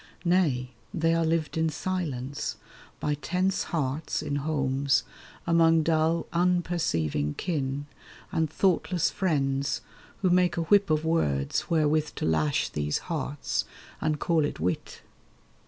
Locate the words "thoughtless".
8.49-9.11